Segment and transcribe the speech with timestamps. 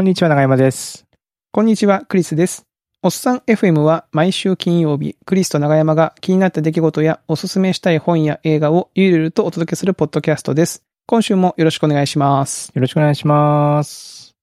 [0.00, 1.06] こんにちは、長山です。
[1.52, 2.64] こんにちは、クリスです。
[3.02, 10.84] おっさん FM は毎週金曜日、クリスと長山が気になった出来事やおすすめしたい本や映画をゆるゆるとお届けするポッドキャストです。
[11.04, 12.72] 今週もよろしくお願いします。
[12.74, 14.34] よろしくお願いします。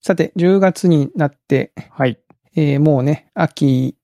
[0.00, 2.20] さて、10月になって、はい。
[2.54, 3.96] えーもうね、秋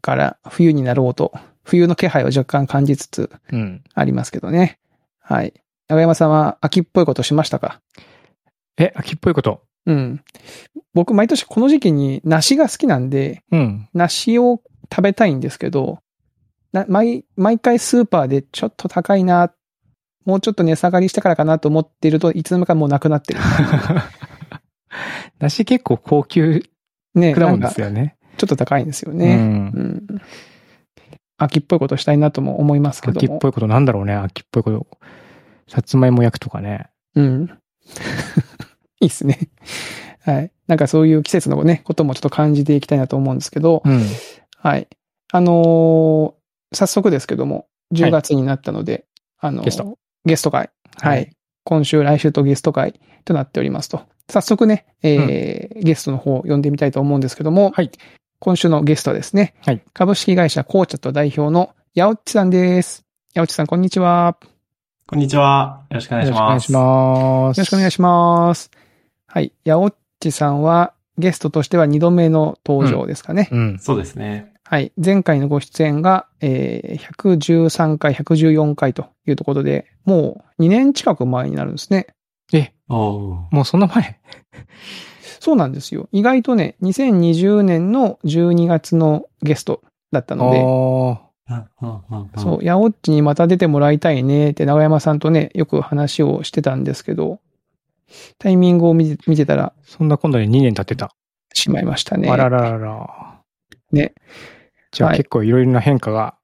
[0.00, 3.84] から冬になろうと、冬の気配を若干感じつつうん。
[3.92, 4.78] ありますけどね。
[5.20, 5.52] はい。
[5.88, 7.82] 長山さんは秋っぽいことしましたか？
[8.78, 9.60] え、秋っぽいこと。
[9.86, 10.22] うん。
[10.94, 13.88] 僕、毎年この時期に梨が好きなんで、うん。
[13.94, 15.98] 梨を食べたいんですけど、
[16.72, 19.52] な毎、毎回スーパーでちょっと高いな、
[20.24, 23.40] もうちょっと値下がりしてからかなと思っているといつの間にかもうなくなってる。
[25.40, 26.62] 梨結構高級
[27.14, 28.16] ね、果物ですよね。
[28.46, 29.36] っと高いんですようね。
[29.36, 29.80] んう。
[29.80, 30.06] ん。
[31.36, 33.18] 秋っぽいことしたいなとも思いますけども。
[33.18, 34.86] 秋っぽいことなんだろうね、秋っぽいこと。
[35.68, 36.90] さつまいも焼くとかね。
[37.14, 37.58] うん。
[39.00, 39.38] いいっすね。
[40.22, 40.52] はい。
[40.66, 44.02] なんかそういう季節のね、こともちょっと感じていきたいなと思うんですけど、うん。
[44.58, 44.88] はい。
[45.32, 46.40] あのー
[46.72, 49.04] 早速ですけども、10月になったので、
[49.40, 49.98] あのーゲスト。
[50.24, 50.70] ゲスト会。
[51.00, 51.32] はい。。
[51.64, 54.02] 今週、来週とゲスト会となっておりますと。
[54.28, 57.90] 早速ね、えーゲストの方を呼んでみたいと思うんですけども、はい。
[58.38, 63.04] 今週のゲストはですね、はい株式会社コーチャット代表のヤオッチさんです。
[63.34, 64.36] ヤオッチさん、こんにちは。
[65.06, 65.82] こんにちは。
[65.90, 66.40] よろしくお願いします。
[66.40, 67.20] よろしくお願いし
[67.50, 67.58] ます。
[67.58, 68.70] よろしくお願いします。
[69.32, 69.52] はい。
[69.64, 73.48] ヤオッチさんは、ゲストとしては2度目の登場ですかね。
[73.52, 73.78] うん。
[73.78, 74.52] そうですね。
[74.64, 74.90] はい。
[74.96, 82.08] 前回のご出演が、えー、113回、114回というところで、もう2年近く前になるんですね。
[82.52, 84.18] え、もうそんな前？
[85.38, 86.08] そうなんですよ。
[86.10, 97.40] 意外とね、2020年の12月のゲストだったので、おーうんうんうんうんそう、ヤオッチにまた出てもらいたいねって長山さんとね、よく話をしてたんですけど、
[98.38, 101.14] タイミングを見て見てたらそんな今度で2年経ってた。
[101.52, 102.28] しまいましたね。
[102.30, 103.40] あらららら。
[103.92, 104.14] ね。
[104.92, 106.36] じゃあはい結構いろいろな変化が。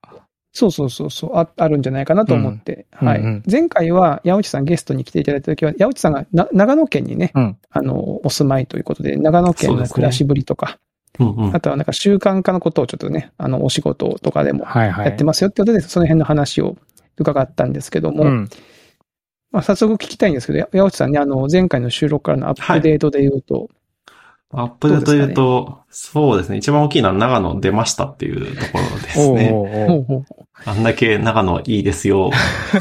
[0.52, 2.86] そうそうそうそうあ、あるんじゃないかなと思って。
[2.90, 3.18] はい。
[3.18, 7.58] うんうんうん前回は、八内さんゲストに来ていただいたときは、八内さんがな長野県にね、うん。
[7.70, 10.78] あの、お住まいということで、長野県の暮らしぶりとか、
[11.18, 15.06] うんうんあとはなんか習慣化のことをちょっとね、あの、お仕事とかでもはいはい。
[15.06, 16.76] やってますよってことで、その辺の話を
[17.18, 18.48] 伺ったんですけども、うん。
[19.56, 23.70] まあ、早速聞きたいんですけど、八内さんね、あの、前回の収録からのアップデートで言うと、
[24.50, 26.58] アップデートで言うと、そうですね。
[26.58, 29.50] 一番大きいのは長野出ましたっていうところですね。
[29.50, 30.24] おうお
[30.66, 32.32] あんだけ長野いいですよ、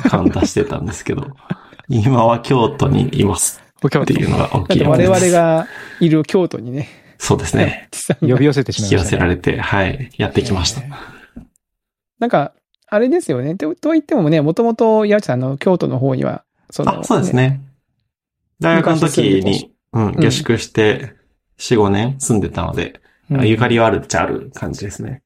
[0.09, 1.27] 感出してたんですけど、
[1.87, 4.91] 今は京都にいますっていうのが大きいです。
[4.91, 5.67] 々が
[6.01, 7.87] いる京都にね、そうですね。
[8.19, 9.19] 呼び寄せてしま引き寄いました、ね。
[9.21, 10.81] せられて、はい、やってきました。
[12.19, 12.51] なんか、
[12.87, 13.55] あれですよね。
[13.55, 16.44] とと言ってもね、もともと八内さんの京都の方には、
[16.83, 17.61] そそうですね。
[18.59, 21.13] 大学の時に、うん、ん下宿して、
[21.57, 22.99] 4、5年住んでたので、
[23.31, 25.23] うんゆかりはあるっちゃある感じですね。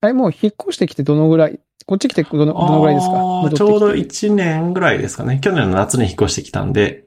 [0.00, 3.56] あれもう引っ越してきてどのぐらいこっち来てどのどのぐらいですか？
[3.56, 5.40] ちょうど1年ぐらいですかね。
[5.40, 7.06] 去年の夏に引っ越してきたんで、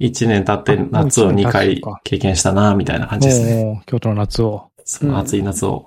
[0.00, 3.82] 1年経ってあ夏を2もう一年回経験したな、みたいな感じですね。
[3.86, 4.70] 京都の夏を。
[4.84, 5.86] その暑い夏を。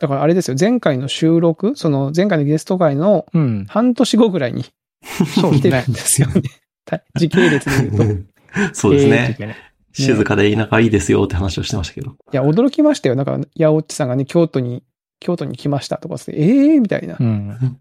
[0.00, 3.64] だからあれですよ、前回の収録、その前回のゲスト会のうん。
[3.68, 4.64] 半年後ぐらいに
[5.40, 5.92] そう来てるん。
[5.92, 6.42] ですよね。
[6.84, 8.04] た時系列で言うと。
[8.04, 8.24] い
[8.72, 9.56] そうですえーね。
[9.92, 12.16] 静かで田舎いいですよって話をしてましたけど。
[12.32, 13.14] や、驚きましたよ。
[13.14, 14.82] なんか、ヤオッチさんがね、京都に、
[15.20, 17.16] 京都に来ましたとかって、ええー、みたいな。
[17.18, 17.78] うん。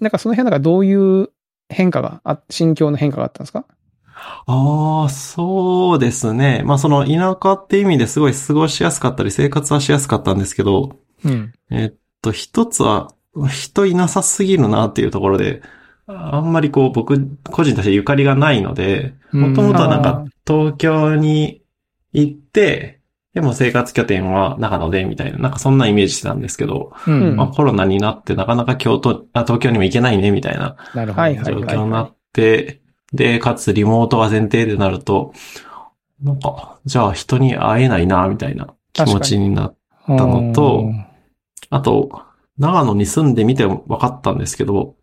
[0.00, 1.30] なんかその辺なんかどういう
[1.68, 3.64] 変化があ、心境の変化があったんですか？
[4.46, 6.62] ああ、そうですね。
[6.64, 11.52] まあその田舎って意味ですごい過ごしやすかったり生活はしやすかったんですけど、うん。
[11.70, 13.12] えっと、一つは、
[13.50, 15.62] 人いなさすぎるなっていうところで、
[16.08, 21.62] あんまりこう僕個人としてゆかりがないので、もともとはなんあか東京に
[22.12, 23.00] 行って、
[23.34, 27.36] でも生活拠点は長野でみたいな、なんかそんなイメージしてたんですけど、うん。
[27.36, 31.22] まあコロナになってなかなか京都、あ東京にも行けないねみたいななるほど。
[31.22, 32.80] はいはい状況になって、
[33.12, 35.32] で、かつリモートが前提でなると、
[36.22, 39.76] なんか、じゃあ人に会えないなみたいな気持ちになっ
[40.06, 40.84] たのと、
[41.68, 42.22] あと、
[42.58, 44.94] 長野に住んでみて分かったんですけど、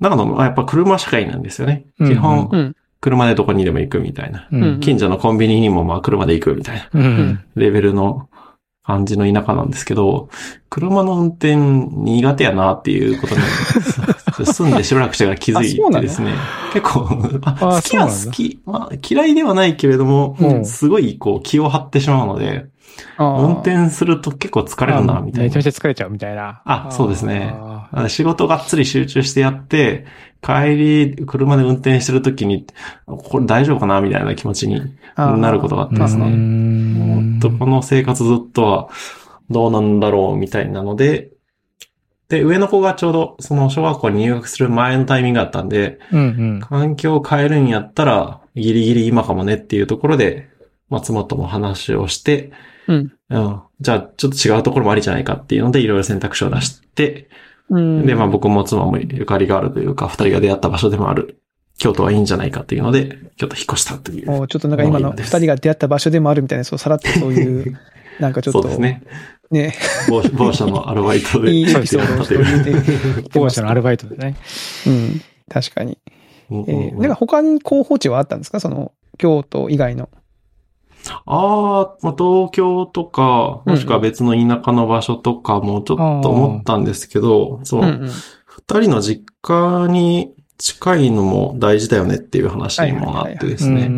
[0.00, 1.86] 長野はやっぱ車社会なんですよね。
[1.98, 2.76] うん基本、うん。
[3.00, 4.48] 車でどこにでも行くみたいな。
[4.80, 7.44] 近所のコンビニにもまあ車で行くみたいなうん。
[7.54, 8.28] レベルの
[8.86, 10.28] 感じの田舎なんですけど、
[10.70, 13.42] 車の運転苦手やなっていうことに、
[14.46, 16.32] 住んでしばらくしてから気づいてですね。
[16.72, 22.66] 結構、好きは好き、まあ嫌いではないけれども、うんすごいこう気を張ってしまうので、
[23.18, 25.44] 運転すると結構疲れるな、みたいな。
[25.44, 26.62] めちゃめちゃ疲れちゃうみたいな。
[26.64, 27.54] あ、そうですね。
[28.08, 30.06] 仕事がっつり集中してやって、
[30.42, 32.66] 帰り、車で運転してるときに、
[33.06, 34.80] これ大丈夫かなみたいな気持ちに
[35.16, 36.26] なることがあったんですね。
[36.28, 38.88] んもっとこの生活ずっとは
[39.50, 41.30] どうなんだろうみたいなので、
[42.28, 46.22] で、上の子がちょうどその小学校に入学する前のタイミングだったんで、うんう
[46.56, 46.60] ん。
[46.60, 50.48] 環境を変えるんやったら、ギリギリ今かもねっていうところで、
[50.88, 52.52] まあ、妻とも話をして、
[52.88, 53.12] うん。
[53.30, 53.62] うん。
[53.80, 57.28] じゃあ、ちょっと違うところもありじゃないかっていうので、いろいろ選択肢を出して、
[57.70, 58.06] うん。
[58.06, 61.40] で、まあ僕も妻もゆかりがあるというか、二人が出会った場所でもある、
[61.78, 64.26] 京都はいいんじゃないかっていうので、京都引っ越したという。
[64.26, 67.78] もうちょっとなんか今の二人が出会った場所でもあるみたいな、そう、さらっとそういう、
[68.20, 69.02] なんかちょっと、そうですね。
[69.50, 69.74] ね、
[70.08, 71.52] 某某社のアルバイトで。
[71.54, 74.34] いいエピソードを出会ったといて当社のアルバイトでね。
[74.86, 75.20] うん。
[75.48, 75.98] 確かに。
[76.50, 78.58] えー、うんなんか他に候補地はあったんですか？
[78.58, 80.08] その、京都以外の。
[81.12, 88.10] ああ、まあ、東京とか、もしくは別の田舎の場所とかもちょっと思ったんですけど、そう、うんうん。
[88.46, 93.88] 二人の実家に近いのも大事だよねっていう話にもなってですね。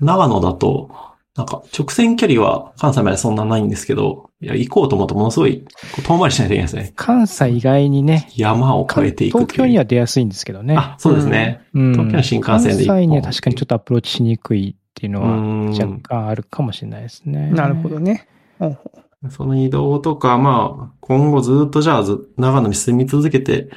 [0.00, 0.90] 長野だと、
[1.36, 5.64] なんか直線距離は関西までそんなないんですけど、いや、行こうと思うとものすごい
[6.04, 6.92] 遠回りしないといけないですね。
[6.96, 10.76] 関西以外にね、山を越えていく東京には出やすいんですけどね。
[10.76, 11.62] あ、そうですね。
[11.74, 17.50] うん東京の新幹線で一本関西には確かにちょっとアプローチしにくいっていうのはうん若干あるかもしれないですね。
[17.52, 18.28] なるほどね。
[18.60, 18.78] うん
[19.30, 23.68] その移動とか、まあ、今後ずっとじゃあず、長野に住み続けて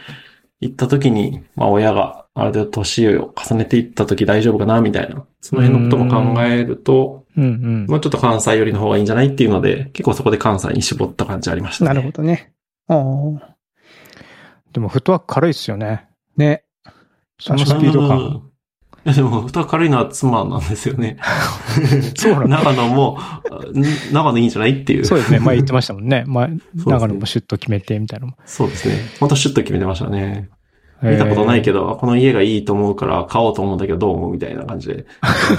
[0.61, 5.25] 行った時に、まあ親がある程度年を重ねていった時大丈夫かな、みたいな。
[5.41, 7.85] その辺のことも考えると、うんうん。
[7.87, 11.87] もうちょっと関西寄りの方がいいんじゃないっていうので、結構そこで関西に絞った感じありましたね。
[11.89, 12.53] なるほどね。
[12.87, 16.07] でもフットワーク軽いですよね。
[16.37, 16.63] ね。
[17.37, 18.52] そのスピードうん感。
[19.05, 21.17] いやでも、蓋軽いのは妻なんですよね。
[22.15, 23.19] そうなんだ長野も、
[23.73, 25.05] ん長野いいんじゃないっていう。
[25.05, 25.39] そうですね。
[25.39, 26.23] 前言ってましたもんね。
[26.25, 28.27] 前、ね長野もシュッと決めてみたいな。
[28.45, 28.95] そうですね。
[29.19, 30.49] ほんとシュッと決めてましたね。
[31.03, 35.05] 見たことないけど、この家がいいと思うから買おうと思うんだけどどう思うみたいな感じで。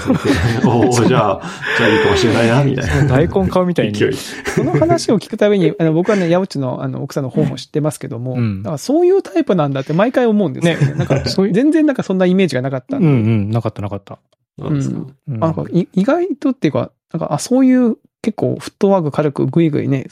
[0.65, 1.41] おおじゃあ、
[1.77, 3.07] じゃあいいかもしれないな、みたいな。
[3.07, 3.93] 大根買うみたいに。
[3.93, 4.13] 勢い。
[4.13, 10.93] その話を聞くたびに、あの僕はね、八内のあの奥さんの方も知ってますけども、うんだからそういうタイプなんだって毎回思うんですよね。
[10.95, 13.07] なんか、 そういう全然なんかそんなイメージがなかったんで。
[13.07, 13.49] うんうん。
[13.51, 14.19] なかったなかった。
[14.57, 20.07] なんですかうんあなんかい意外とっていうか、なんか、あ、そういう結構フットワーク軽くぐいぐいね、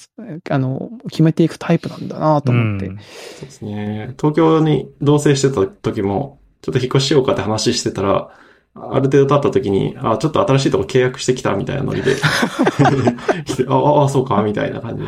[0.47, 2.85] あの、決めていくタイプなんだなと思って。
[2.85, 3.03] うんそ
[3.41, 4.13] うですね。
[4.17, 8.29] 東京に同棲してた時も、ちょっと引っ越ししようかって話してたら、
[8.75, 12.17] ある程度経った時に、あ、ちょっと新しいとこ契約してきたみたいなノリで、
[13.67, 15.03] ああ、そうか、みたいな感じ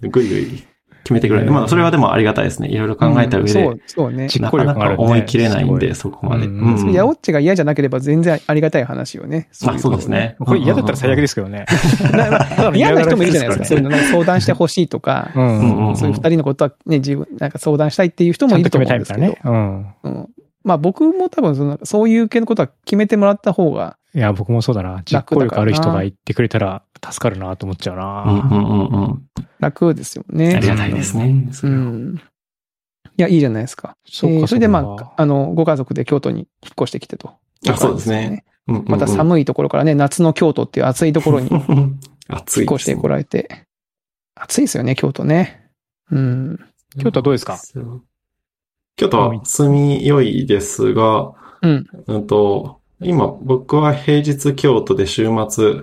[0.00, 0.64] で、ぐいぐい
[1.04, 1.52] 決めてくれる。
[1.52, 2.68] まあ、それはでもありがたいですね。
[2.68, 4.28] いろいろ考えた上で、そう、そうね。
[4.28, 6.46] 実なかなか思い切れないんで、そこまで。
[6.46, 9.48] うんうんヤオッチが嫌じゃなければ全然ありがたい話よね。
[9.66, 10.08] あ、そうです。
[10.08, 10.36] ね。
[10.40, 11.66] これ嫌だったら最悪ですけどね。
[12.74, 13.64] 嫌な人もいるじゃないですか。
[13.64, 13.90] そういうの。
[13.92, 19.94] の、なんか相談してほしいとか、うんうんうんそういう二人のことはね、自分、なんか相談したいっていう人もいるとと決めたい思うんですけどみたいなね。。
[20.04, 20.28] うん。
[20.64, 25.02] うんまあ僕も多分その、そういう系のことは決めてもらった方が、いや、僕もそうだな。
[25.04, 28.22] 実行力ある人が言ってくれたら助かるなと思っちゃうな。
[28.24, 29.28] うんうんうんうん。
[29.58, 30.68] 楽ですよあねり。
[30.68, 31.48] がたいですね。
[31.52, 32.20] そうん。
[33.16, 33.96] いや、いいじゃないですか。
[34.04, 36.46] そうかえーそれでまあ、あの、ご家族で京都に引っ
[36.80, 37.32] 越してきてと。
[37.68, 38.44] あそうですね。
[38.66, 41.98] また寒いところからね、夏の京都っていう暑いところに引
[42.28, 43.64] 暑いですねっ越してこられて。
[44.36, 45.70] 暑いですよね、京都ね。
[46.10, 46.58] うん。
[46.98, 47.58] 京都はどうですか？
[48.96, 51.86] 京都は住み良いですが、うん。
[52.06, 55.82] うんと、今僕は平日京都で週末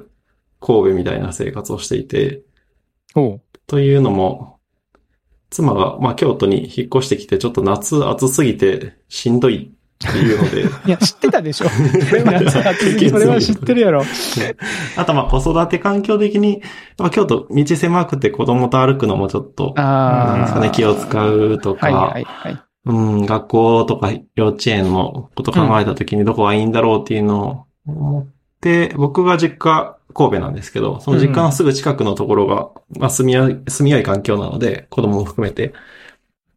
[0.60, 2.42] 神戸みたいな生活をしていて、
[3.16, 4.60] おうというのも、
[5.50, 9.74] 妻が、まあ、京都に引っ越してきて、ちょっと夏暑すぎてしんどい
[10.06, 11.70] っていうので、 いや、知ってたでしょ。
[11.70, 14.04] それはそれは知ってるやろ。
[14.96, 16.62] あとまあ子育て環境的に、
[16.98, 20.32] まあ、京都道狭くて子供と歩くのもちょっと、ああ。
[20.32, 22.69] なんですかね、気を使うとか、はいはいはい。
[22.90, 28.28] うん、学校とか幼稚園のこと考えた時にどこがいいんだろうっていうのを思っ
[28.60, 35.74] て、僕が実家神戸なんですけど、その実家のすぐ近くのところが、まあ住みや、住みやい環境なので、子供も含めて。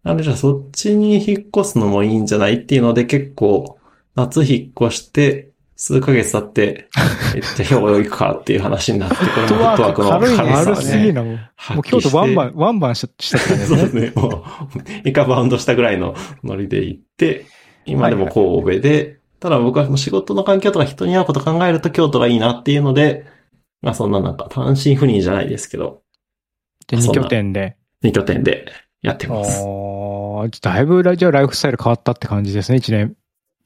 [0.05, 3.79] なんでじゃあそっちに引っ越すのもいいんじゃないっていうので結構、
[4.15, 5.52] 夏引っ越して、
[5.83, 6.89] 数ヶ月経って、
[7.35, 10.77] えじゃあ兵庫行くかっていう話になって、これもフットワークの軽いね軽。
[10.77, 11.35] すぎるな、もう。
[11.75, 14.13] もう京都ワンバン、ワンバンししたって感じそうですすね。
[14.15, 17.47] もう、一回バウンドしたぐらいのノリで行って、
[17.85, 23.27] 今でも神戸で、ただ僕はもう仕事の環境とか人に会うこと考えると京都がいいなっていうので、
[23.81, 26.03] まあそんななんか単身赴任じゃないですけど、
[26.87, 27.77] で、二拠点で。
[28.03, 28.67] 二拠点で
[29.01, 29.65] やってます。
[29.65, 33.17] ああ、だいぶラじゃあライフスタイル変わったって感じですね、一年、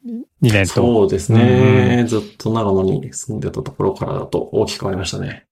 [0.05, 0.75] 二年と。
[0.75, 2.05] そうですね。
[2.07, 5.47] ずっと長野に住んでたところからだと大きく変わりましたね。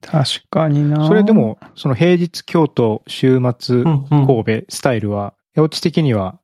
[0.00, 6.38] 確かになそれで、も、その平日京都、週末うんうん神戸スタイルは、八落ち的には、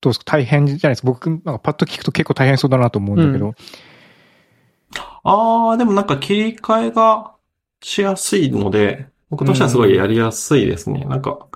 [0.00, 0.24] どうですか？
[0.38, 1.06] 大変じゃないですか？
[1.06, 3.54] 僕、なんかパッと聞くと結構大変そうだなと思うんだけど。
[5.22, 7.32] ああ、でもなんか切り替えが
[7.82, 11.04] しやすいので、僕としてはすごいやりやすいですね。
[11.04, 11.46] なんか、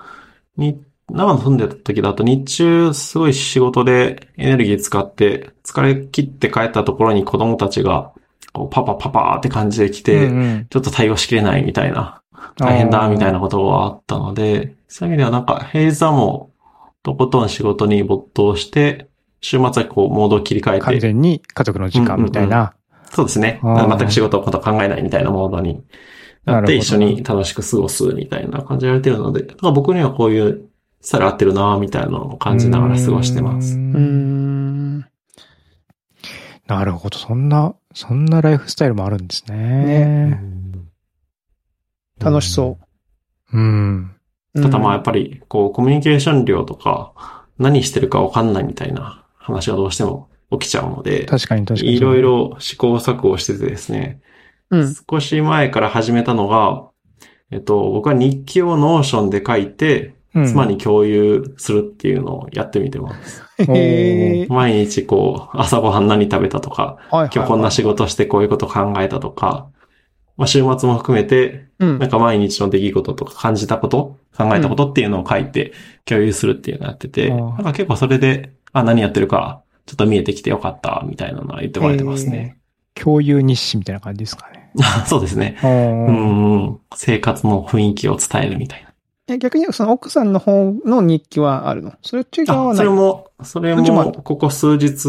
[0.56, 0.80] に、
[1.11, 8.12] 長野住んでた時だと日中すごい仕事でエネルギー使って疲れ切って帰ったところに子供たちが
[8.54, 10.66] こうパパパパーって感じで来て、うんうん。
[10.70, 12.23] ちょっと対応しきれないみたいな、
[12.56, 19.08] 大変だみたいなことがあったので、そういう意味ではなんか平日はもうとことん仕事に没頭して、
[19.40, 22.75] 週末はこうモードを切り替えて、完全に家族の時間みたいな。
[23.11, 23.61] そうですね。
[23.62, 25.82] 全く仕事のこと考えないみたいなモードに
[26.44, 30.68] なって一緒に楽しく過ごすみたいな感じでやれてるので、僕にはこういう
[31.04, 33.75] スタイル合ってるなみたいなのを感じながら過ごしてます。
[33.75, 35.06] うんん。
[36.66, 37.18] なるほど。
[37.18, 40.40] そんな、そんなライフスタイルもあるんですね。
[42.18, 42.78] 楽しそ
[43.52, 43.58] う。
[43.58, 44.16] うん。
[44.54, 51.94] ただまあやっぱぱり、こう、コミュニケーション量とか、何してるかわかんないみたいな話がどうしても起きちゃうので、確かに確かに。
[51.94, 54.23] いろいろ試行錯誤しててですね、
[54.70, 54.94] うん。
[54.94, 56.88] 少し前から始めたのが、
[57.50, 63.42] えっと、僕は日記を Notion で書いて、うん、妻に共有するっていうのをやってみてます。
[63.62, 64.46] へえ。
[64.48, 69.68] 毎日こう、朝ごはん何食べたとか、はい今日こんな仕事してこういうこと考えたとか、
[70.36, 75.72] まあ、週末も含めて、うんなんか毎日の出来事とか感じたこと、考えたことっていうのを書いて
[76.04, 82.56] 共有するっていうのをやってて、うんなんか結構それで、あ、何やってるか、ちょっと見えてきてよかった、みたいなのは言ってもらえてますね。
[82.94, 84.70] 共有日誌みたいな感じですかね。
[85.06, 85.56] そうですね。
[85.62, 86.78] ううんんうん。
[86.94, 88.93] 生活の雰囲気を伝えるみたいな。
[89.26, 91.93] え、逆にその奥さんの方の日記はあるの？
[92.02, 92.76] それっち側はあ、ない？
[92.76, 95.09] それも、それもここ数日、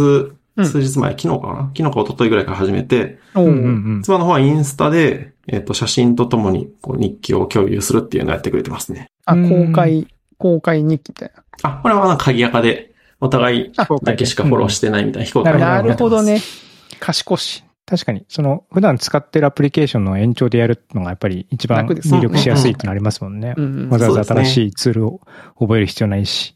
[0.58, 1.72] うん数日前、昨日かな？
[1.76, 4.02] 昨日か一昨日ぐらいから始めて、おーうんうんうん。
[4.04, 9.08] 妻の方はインスタで、えっ、と、写真とともにこう日記を共有するっていうのをやってくれてますね。
[9.26, 10.08] あ、うん公開、
[10.38, 11.32] 公開日記みたい
[11.64, 15.60] あ、これはなんか鍵垢で、お互いあだけしかフォローしてないみたいな非公開な。
[15.60, 16.42] なるほどなるほどね。
[17.02, 17.65] 賢し。
[17.86, 23.62] 確かに、その、普段使ってるアプリケーションの延長でやるのがやっぱり一番入力しやすいってなりますもんねう。
[23.62, 25.22] んわざわざ新しいツールを
[25.60, 26.56] 覚える必要ないし。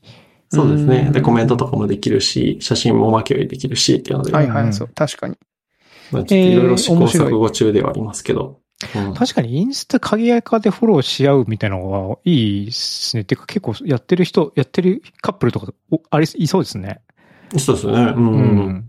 [0.50, 1.06] そうですね。
[1.08, 4.90] うんで、コメントとかもできるし、写真も巻き追いできるしっていうので、はいはい、うんそう。
[4.96, 5.38] 確かに。
[6.12, 8.48] まあちょっといろいろ試行錯誤中ではありますけど。
[8.48, 8.60] うん
[9.14, 13.26] 確かにインスタ鍵垢でフォローし合うみたいなのはいいですね。
[13.26, 17.02] てか結構やってる人、やってるカップルとかおあり、いそうですね。
[17.58, 17.94] そうですね。
[17.94, 18.28] うん。
[18.30, 18.89] うん。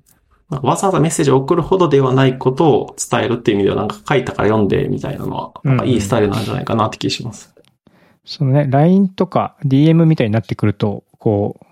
[0.51, 7.55] なんかわざわざメッセージを送るほどではないことを伝えるっていう意味では、なんか書いたから読んでみたいなのは、なんかいいスタイルなんじゃないかなって気します。
[8.25, 11.65] そのね、LINE とか DM みたいになってくると、こう、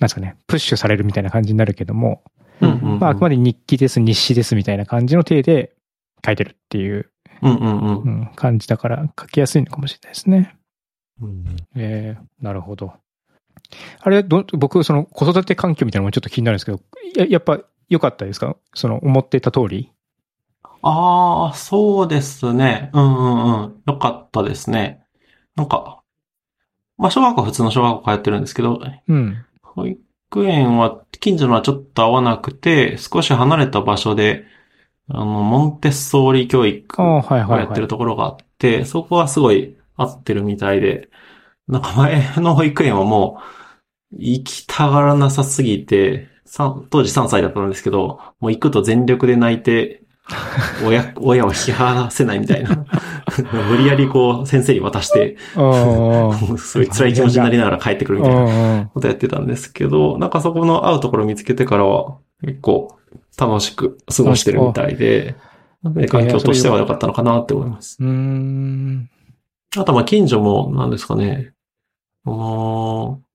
[0.00, 2.22] なんですかね、プッシュされるみたいな感じになるけども、
[2.60, 5.72] うんうんまああくまで日記です、日誌ですみたいな感じの体で
[6.24, 7.10] 書いてるっていう、
[7.42, 8.08] うんうんうんう。
[8.08, 10.56] ん、感じだから書きやすいのかもしれないですね。
[11.20, 11.44] うん
[11.76, 12.94] ええなるほど。
[14.00, 16.80] あれ、ど、僕、その子育て環境みたいなのもちょっと気になるんですけど、
[17.16, 17.60] ややっぱ
[17.92, 18.56] 良かったですか？
[18.72, 19.92] その思っていた通り？
[20.80, 22.90] ああ、そうですね。
[22.94, 23.82] うんうんうん。
[23.86, 25.04] よかったですね。
[25.54, 26.02] なんか、
[26.96, 29.44] まあ、小学校は普通の小学校通ってるんですけど、うん。
[29.62, 34.44] 保育園は近所のはちょっと合わなくて、少し離れた場所で、
[35.08, 37.80] あの、モンテッソーリ教育をやってはいはい。
[37.80, 41.10] るところがあって、そこはすごい合ってるみたいで、
[41.68, 43.40] なんか前の保育園はも
[44.10, 46.28] う、行きたがらなさすぎて、
[46.90, 50.02] 当時3歳だったんですけど、もう行くと全力で泣いて、
[50.86, 52.84] 親、親を引き離せないみたいな。
[53.70, 56.58] 無理やりこう、先生に渡して、ああ。
[56.58, 62.96] すごい辛い気持ちになりながら帰ってくるみたいなあことやってたんですけど、なんかそこの会うところを見つけてからは、結構
[63.38, 65.36] 楽しく過ごしてるみたいで、
[65.84, 67.96] で環境としては良かったのかなって思います。
[68.00, 69.10] うーん。
[69.76, 71.52] あと、ま、近所も、なんですかね。
[72.24, 73.32] あのー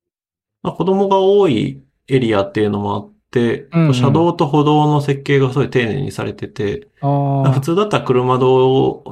[0.64, 6.88] まあ、子供が多いエリアっていうのもあって、うんうん車道と歩道の設計がすごい丁寧にされてて。
[7.02, 8.46] 普通だったら車通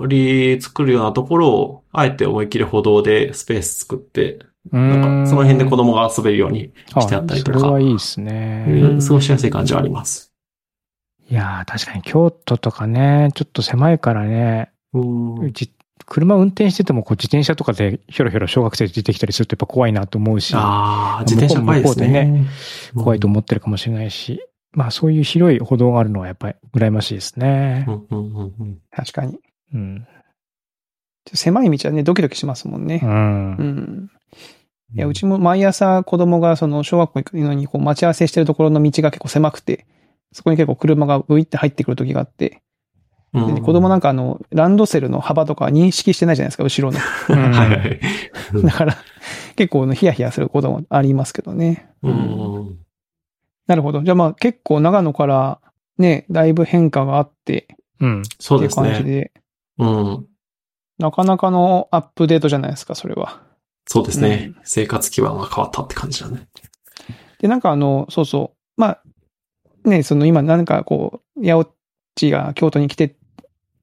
[0.07, 4.39] り作るようなところを、あえて思いっきり歩道でスペース作って、
[4.71, 8.97] なんかその辺で子供が遊べるようにしてあったりとかあそれはいいですね。
[9.05, 10.33] 過ごしやすい感じはあります。
[11.29, 15.71] いやー、確かに京都とかね、ちょっと狭いからね、うんじ
[16.07, 22.25] 車運転しててもこう自転車とかでひょろひょろ小学生出てきたりするとやっぱ怖いなと思うし、ああ、自転車怖いですね。
[22.25, 24.39] 向こうで怖いと思ってるかもしれないし、
[24.71, 27.91] まあそういう広い歩道があるのはやっぱり羨ましいですねう。
[27.91, 29.39] んうんうんうん確かに。
[29.73, 30.07] うん。
[31.33, 32.85] 狭い道はね、ドキドキしますもんう。
[32.85, 32.99] ね。
[33.01, 34.09] うんん。
[34.93, 39.87] いや、うんうちも毎朝子供がその小学校行くのにこう待ち合わせしてるところの道が結構狭くて、
[40.31, 42.61] そこに結構車がブイって入ってくる時があって、
[43.35, 46.99] うんで子供なんかあの、ランドセルの幅とか認識してないじゃないですか、後ろの。
[47.29, 47.99] うんはいはい。
[48.63, 48.97] だから、
[49.55, 51.89] 結構ヒヤヒヤすることもありますけどね。
[52.01, 52.77] うん。
[53.67, 54.01] なるほど。
[54.03, 55.59] じゃあまあ結構長野から
[55.97, 57.67] ね、だいぶ変化があって、
[57.99, 58.23] うん。
[58.39, 59.09] そうっていう感じですね。
[59.09, 59.31] で、
[59.79, 60.25] うん。
[60.97, 63.41] なかなかのアップデートじゃないですか、それは。
[63.87, 64.53] そうですね。
[64.63, 66.47] 生活基盤が変わったって感じだね。
[67.39, 68.81] で、なんかあの、そうそう。
[68.81, 69.01] まあ、
[69.89, 71.71] ね、その今なんかこう、八百
[72.15, 73.15] 地が京都に来て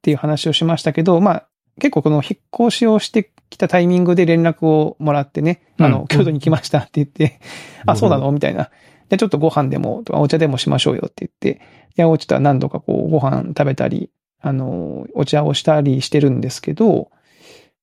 [0.02, 1.48] っていう話をしましたけど、まあ、
[1.80, 6.06] 結構この引っ越しをしてきたタイミングで連絡をもらってね、あの、うん。
[6.08, 7.38] 京都に来ましたって言って、
[7.86, 8.32] あ、そうなの？
[8.32, 8.70] みたいな。
[9.10, 11.62] で、ちょっとご飯でも、お茶でもしましょうよって言って、
[11.96, 17.10] 八百地とは何度かこう、ご飯食べたり、あの、お茶をしたりしてるんですけど、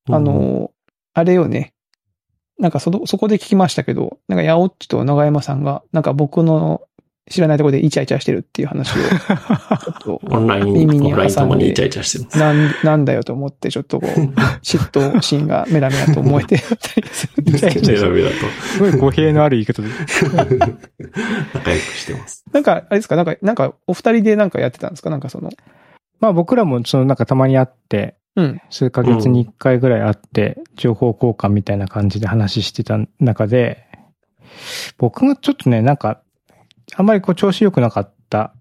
[0.10, 0.72] あの、
[1.14, 1.74] あれよね。
[2.60, 6.82] なんかその、そこで聞きましたけど、なんか、ヤオッチと長山さんが、なんか僕の
[7.30, 9.06] 知らないところでイチャイチャしてるっていう話を、ちょ
[9.92, 12.40] っと、 オンライン、耳にオンラインともにイチャ挟んで、イチャしてます。
[12.40, 14.10] なん、なんだよと思って、ちょっとこう、
[14.62, 19.88] 嫉妬心がメラメラと燃えてたりするんですけど、ダメだすごい語弊のある言い方で。
[19.90, 19.94] と。
[21.54, 22.44] 仲良くしてます。
[22.52, 23.16] なんか、あれですか？
[23.16, 25.10] なんか、なんか、お二人でなんかやってたんですか？
[25.10, 25.50] なんかその、
[26.20, 28.62] まあ僕らもそのなんかたまに会って、うん。
[28.70, 33.86] 数ヶ月に一回ぐらい会って、情報交換みたいな感じで話してた中で、
[34.98, 36.22] 僕がちょっとね、なんか、
[36.96, 38.54] あんまりこう調子良くなかった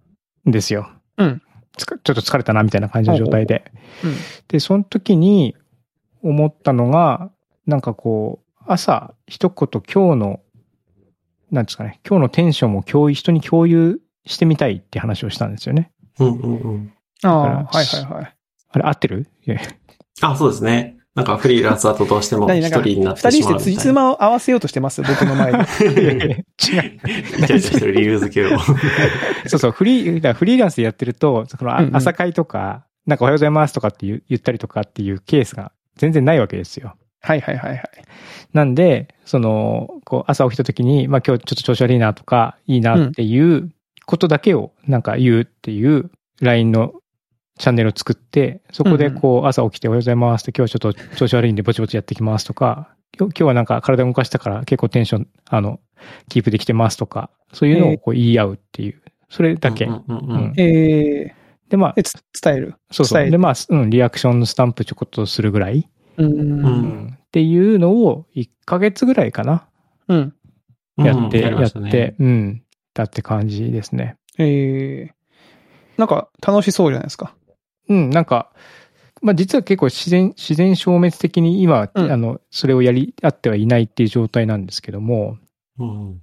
[0.47, 0.91] んですよ。
[1.17, 1.43] うん。
[1.77, 3.71] つかちょっと疲れたなみたいな感じの状態で。
[4.05, 4.15] うん。
[4.49, 5.57] で、その時に
[6.23, 7.31] 思ったのが、
[7.67, 10.41] なんかこう、朝一言今日の、
[11.51, 15.91] なんですかね、今日のテンションを共有、人に共有してみたいって話をしたんですよね。
[16.19, 16.93] うんうんうん。
[17.23, 18.37] ああ、だはいはいはい。
[18.71, 19.27] あれ合ってる？
[20.21, 20.98] あ、そうですね。
[21.19, 23.59] なんかフリーランスだとどうしても一人になっ二てしまうみたいな。
[23.59, 25.03] 人してつじつまを合わせようとしてます？
[25.03, 25.59] 僕の前で。
[25.59, 25.65] 違う。
[25.65, 28.59] イチャイチャしてる理由付けを。
[29.47, 36.95] そうそう、フリー、フリーランスでやってると、そのあうんうん朝会とか、なんかおはようございますとかって言ったりとかっていうケースが全然ないわけですよ。
[37.21, 37.83] はいはいはいはい。
[38.53, 43.71] なんで、その、こう朝起きた時に、まあ今日ちょっと調子悪いなとか、いいなっていう
[44.07, 46.11] ことだけをなんか言うっていう
[46.41, 46.93] LINE の
[47.59, 55.81] チャンネルを作って、そこでこう朝起きておはようございますって今日はちょっと調子悪いんでぼちぼちやってきますとか、今日今日はなんか体動かしたから結構テンション、あの、
[56.29, 59.87] キープできてますとか、そういうのをこう言い合うっていう、それだけ。
[59.87, 61.35] うんうんうんうんえ
[61.69, 62.75] で、まあ伝える？
[62.91, 63.19] そうそう。
[63.19, 65.91] 伝えるで、まあ、うん、リアクションのスタンプちょこっとするぐらい。
[66.17, 66.25] う。
[66.25, 69.69] うんんっていうのを1ヶ月ぐらいかな。
[70.09, 70.35] うん。
[70.97, 72.63] やって、うんりやって、うん。
[72.95, 74.17] だって感じですね。
[74.39, 75.13] えー、
[75.99, 77.35] なんか楽しそうじゃないですか。
[77.89, 78.51] うん、なんか、
[79.23, 85.39] まあ実は結構自然、自然消滅的に今、うんあの、それをやり合ってはいないっていう状態なんですけども、
[85.79, 86.21] うん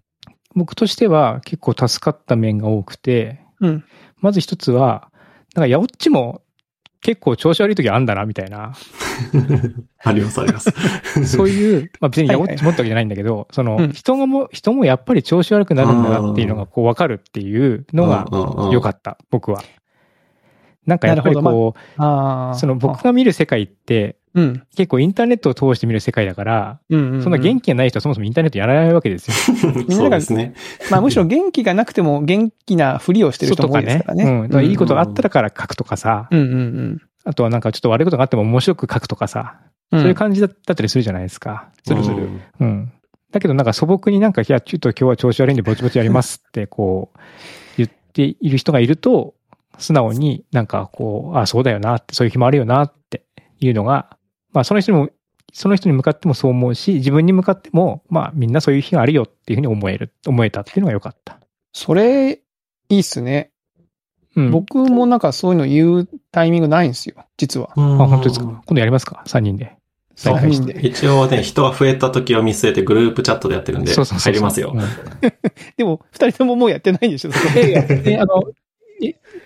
[0.55, 3.83] 僕としては結構助かった面が多くて、うん。
[4.19, 5.11] まず一つは、
[5.53, 6.41] なんか、やおっちも
[7.01, 8.73] 結構調子悪い時あんだな、みたいな。
[10.03, 10.71] ありますあります。
[11.27, 18.25] そういう、まあ別にやおっはいち持ったわけじゃないんだけど、その、うん人がも、人もやっぱり調子悪くなるんだなっていうのがこうわかるっていうのが
[18.71, 19.61] 良かっった、僕は。
[20.85, 22.55] なんかやっぱりこああ。
[22.55, 24.63] う、その僕が見る世界ってうん。
[24.75, 27.23] 結構インターネットを通して見る世界だから、うんうんうん。
[27.23, 29.73] そんな元気がない人はそもそもインターネットやらないわけですよ。
[29.73, 30.53] みんながそうですね。
[30.91, 34.23] まあむしろ元気がなくても元気なふりをしてる人も多いですからね。
[34.25, 34.41] うん。
[34.43, 39.55] だからいいことがあったらから書くとかさ、うんうんあとはなんかちょっと悪いことがあっても面白く書くとかさ、
[39.91, 39.99] うん。
[40.01, 41.69] そういう感じだったりするじゃないですか。
[41.83, 42.91] するするうんうん。
[43.31, 47.19] だけどなんか素朴になんか、いや、ちょっと今日は調子悪いんでぼちぼちやりますって、こう、
[47.77, 49.33] 言っている人がいると、
[49.79, 53.23] 素直になんかこう、あそうだよなって、そういう日もあるよなって
[53.59, 54.17] いうのが、
[54.53, 55.09] まあその人にも、
[55.53, 61.39] その人に向かってもそう思うし、自分に向かっても、まあみんなそういう日があるよっていうふうに思える、思えたっていうのが良かった。
[61.73, 62.39] それ、
[62.89, 63.51] いいっすね。
[64.35, 64.51] うん。
[64.51, 67.71] 僕もなんかそういうの言うタイミングないんですよ、実は。
[67.75, 68.45] あ、本当ですか？
[68.45, 69.75] 今度やりますか ?3 人で。
[70.15, 70.85] そう3人で。
[70.85, 74.77] 一応ね、人が増えた時を見据えてグループチャットでやってるんで、入りますよう。
[74.77, 74.81] ん
[75.77, 78.51] でも、二人とももうやってないんでしょ、いやいやであの、え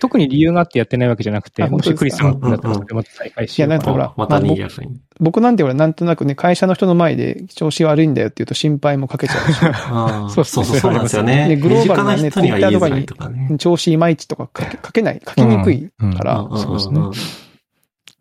[0.00, 5.00] 特に理由があってやってないわけじゃなくて、あもしクリスさんだったらうんうんまた再開しようかいやなんかほらまた賑やかに。
[5.20, 9.58] 僕なんて俺なんとなくね、会社の人の前で調子悪いんだよって言うと心配もかけちゃうし。
[10.34, 11.56] そそううそうそうそうなんですよねね。
[11.56, 13.56] グローバルなね身近な人には言いづらいとかね。
[13.58, 14.48] 調子いまいちとか
[14.84, 16.38] 書けない、書きにくいから。
[16.40, 17.00] うんうんうんそうですね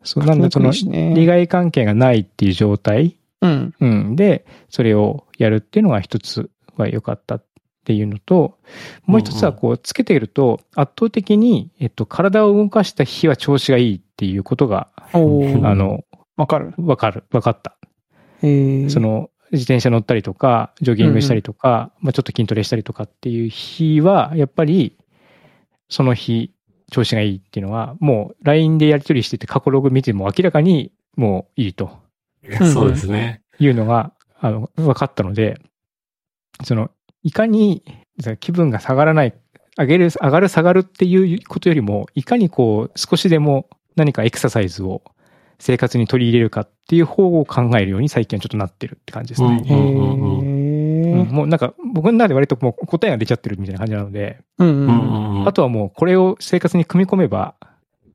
[0.04, 0.72] そう、なんでその
[1.14, 3.74] 利害関係がないっていう状態、うん。
[3.80, 7.46] うん、で、それをやるっていうのが一つは良かったっ
[7.90, 8.60] ていうのと、
[9.08, 16.04] もう一つはこう、つけていると、圧倒的に、えっと、体を動かした日は調子がいいっていうことが、あの、
[16.38, 16.76] わかる。
[16.78, 17.76] わかる、わかった。
[18.44, 24.96] えーそ、の、自転車乗ったりとか、ジョギングしたりとか、まあちょっと筋トレしたりとかっていう日は、やっぱり、
[25.90, 26.54] その日
[26.92, 31.98] 調子がいいっていうのは、もう LINE でやり取りしてて過去ログ見ても明らかにもういいと
[32.44, 33.42] うんそうですね。
[33.58, 35.60] いうのが、あの、分かったので、
[36.64, 36.92] その、
[37.24, 37.84] いかに
[38.40, 39.34] 気分が下がらない、
[39.78, 45.02] 上げる、上がる下がるっていうことよりも、いかにこう、少しでも何かエクササイズを
[45.60, 49.62] 生活に取り入れるかっていう方を考えるように最近はちょっとなってるって感じですね。
[49.66, 57.56] へうんうんうんうんーもうなんか、僕の中で割ともう答えが出ちゃってるみたいな感じなので、うんううんんうんうんあとはもうこれを生活に組み込めば、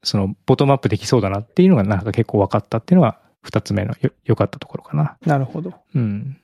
[0.02, 5.16] そのボトムアップできそうだなっていうのがなんか結構分かったっていうのが二つ目のよ良かったところかな。
[5.24, 5.72] なるほど。
[5.94, 6.36] うん。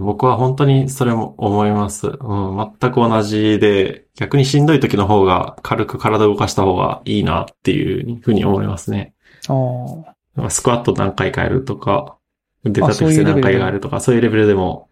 [0.00, 2.06] 僕は本当にそれも思います。
[2.06, 9.14] うん、全く同じで、逆にしんどい時の方が軽く体を動かした方がいいなっていうふうに思いますね。
[9.48, 12.16] あスクワット何回かやるとか、
[12.64, 14.88] 腕あ立て伏せ何回かやるとか、そういうレベルでも、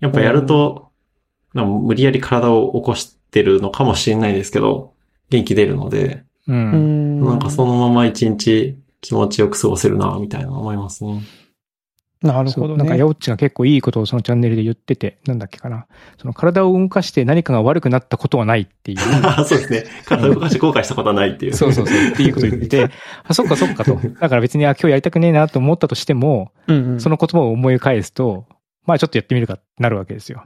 [0.00, 0.90] やっぱやると、
[1.52, 4.94] 無理やり体を起こしてるのかもしれないですけど、
[5.30, 6.52] 元気出るので、う。
[6.52, 7.24] うんん。
[7.24, 11.22] なんかそのまま一日気持ちよく過ごせるな、みたいな思いますね。
[12.20, 12.78] なるほどね。
[12.78, 15.86] なんか、ヤオッチが結構いいことをそのチャンネルで言ってて、なんだっけかな。
[16.20, 18.98] その体を動かして何かが悪くなったことはないっていう。
[19.46, 19.84] そうですね。
[20.04, 21.54] 体を動かして後悔したことはないっていう。
[21.54, 22.08] そうそうそう。
[22.08, 22.90] っていうことを言ってて、
[23.24, 23.94] あ、そっかそっかと。
[24.20, 27.00] だから別に、あ、今日やりたくねえなと思ったとしても、うんうん。
[27.00, 28.46] その言葉を思い返すと、
[28.84, 30.44] まあちょっとやってみるかってなるわけですよ。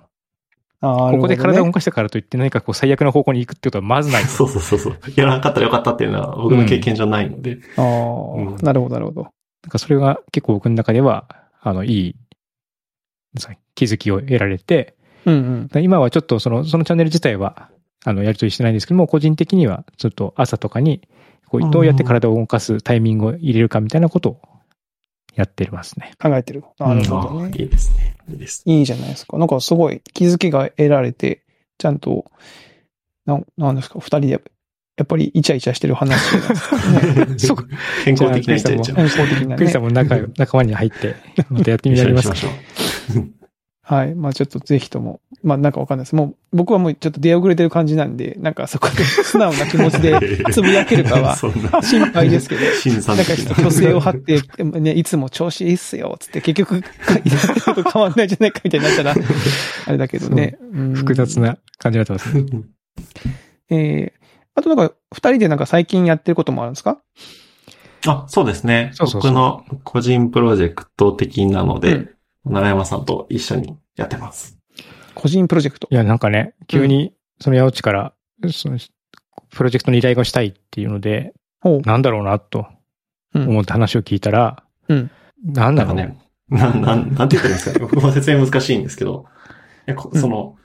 [0.82, 4.24] あーここで体を動なかしたからといって何かこう最悪な方向に行くってことはまずない。
[4.24, 4.96] そうそうそうそう。
[5.14, 7.54] やらなかったらよかったっていうのは僕の経験じゃないので。
[7.54, 9.22] るほどねああ、うんなるほど、なるほど。
[9.22, 9.28] な
[9.68, 11.28] んかそれが結構僕の中では、
[11.62, 12.16] あの、いい、
[13.74, 15.66] 気づきを得られて、うんうん。
[15.68, 17.70] で今はちょっとその、そのチャンネル自体は、
[18.04, 21.08] あの、やりとりしてないんですけども、個人的にはちょっと朝とかに、
[21.46, 24.40] こう、どうやって体を動かすタイミングを入れるかみたいなことを
[25.34, 26.12] やってますね。
[26.20, 26.64] 考えてる。
[26.78, 27.44] なるほどね。
[27.44, 28.16] ああいいですね。
[28.28, 28.62] いいです。
[28.66, 29.38] いいじゃないですか。
[29.38, 31.44] なんかすごい気づきが得られて、
[31.78, 32.24] ちゃんと、
[33.24, 34.42] ななんですか、二人で
[35.02, 36.48] やっぱりイチャイチャしてる話なん
[37.32, 37.70] ですかね。
[38.04, 39.80] 健康的な一日を健康的なねクリスさ。
[39.80, 41.16] んも仲良仲間に入って、
[41.50, 42.56] またやってみられますか一緒にし
[43.08, 43.42] ましょう。
[43.84, 44.14] はい。
[44.14, 46.14] まあちょっとぜひとも、まあなんかわかんないです。
[46.14, 50.16] もう僕はもうちょっと出遅れてる感じなんで、なんかそこで 素直な気持ちで
[50.52, 51.36] つぶやけるかは
[51.82, 52.62] 心配ですけど。
[52.62, 53.34] なんか。
[53.56, 59.16] 虚勢を張って、ね、いつも調子いいっすよ、つって結局、と変わんないじゃないかみたいになったら、
[59.86, 60.56] あれだけどね。
[60.72, 61.40] うん複雑。
[61.40, 62.44] な感じになってますね。
[63.70, 64.21] えー、
[64.54, 67.00] あとなんか、二人でなんか最近やってることもあるんですか？
[68.06, 68.90] あ、そうですね。
[68.94, 72.08] そうそうそう僕の個人プロジェクト的なので、
[72.44, 74.58] 奈良山さんと一緒にやってます。
[75.14, 75.86] 個人プロジェクト？
[75.90, 75.94] い。
[75.94, 78.12] や、なんかね、急に、その八百地から、
[78.50, 78.78] その、
[79.50, 81.80] プロジェクトの依頼がしたいっていうので、ほう。
[81.82, 82.66] なんだろうな、と
[83.34, 85.10] うん思って話を聞いたら、うん
[85.44, 86.18] なんだろうね。
[86.48, 87.78] ななん、なん、て言ったらいいんですか？
[87.78, 87.80] ね。
[87.86, 89.26] 僕も説明難しいんですけど、
[89.88, 90.56] いやその、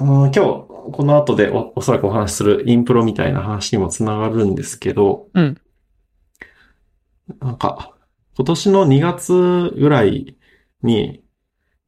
[0.00, 5.60] うん今日、この後でおおそらくお話しするインプロみたいな話にもつながるんですけど、うん
[7.40, 7.94] なんか、
[8.38, 10.38] 今年の2月ぐらい
[10.82, 11.22] に、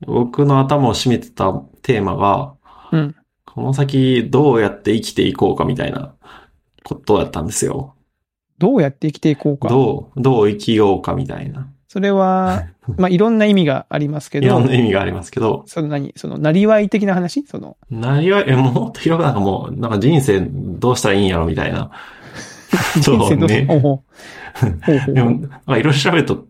[0.07, 1.51] 僕の頭を占めてた
[1.81, 2.57] テーマが、
[2.93, 3.17] うん。
[3.47, 6.15] この先どうやって生きていこうかみたいな
[6.85, 7.95] ことだったんですよ。
[8.59, 9.69] どうやって生きていこうか？
[9.69, 11.73] どう、どう生きようかみたいな。
[11.91, 12.67] それは、
[12.99, 17.45] まあ、いろんな意味がありますけいろんどな、意味がありますけど、その何その、なりわい的な話？
[17.49, 21.91] その、なりわい、え、もっと広くなんかもう、なんか人生どうしたらいいんやろみたいな。
[23.03, 23.67] そうね。
[23.67, 24.05] ほうほ
[25.09, 25.13] う。
[25.13, 26.47] でも、いろいろ調べると、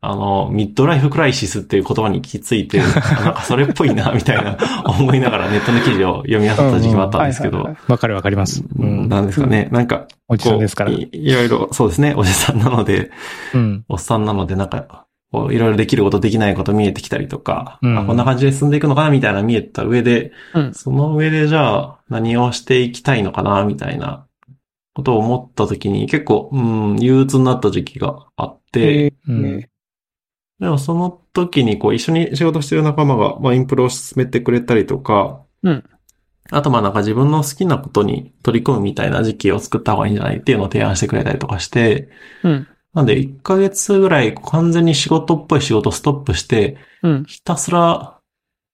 [0.00, 8.62] あの、ミッドライフクライシスっていう言葉に行き着いて、 あなんかそれっぽいな、みたいな 思いながらネットの記事を読み漁った時期もあったんですけどはいはい、わかるわかります。
[8.62, 9.08] ううんん。
[9.08, 10.90] なんですかね、なんか、おじさんですから。
[10.90, 13.10] いいろいろ、そうですね、おじさんなので、
[13.54, 13.84] うん。
[13.88, 24.24] おっさんなので、なんか、こういろいろできることできないこと見えてきたりとか、うんあこんな感じで進んでいくのかなみたいな見えた上で、うんその上でじゃあ何をしていきたいのかなみたいな
[24.98, 29.68] ことを思った時に結構、うん、憂鬱になった時期があって、えうんー
[30.58, 35.84] でもその時にこう一緒に仕事してる仲間が、まあインプロを進めてくれたりとか、うん
[36.50, 42.08] あとまあなんか自分の好きなことに取り組むみたいな時期を作った方がいいんじゃないっていうのを提案してくれたりとかして、
[42.42, 42.66] うん。
[42.94, 47.24] なんで、1ヶ月ぐらい完全に仕事っぽい仕事をストップして、うん。
[47.24, 48.17] ひたすら、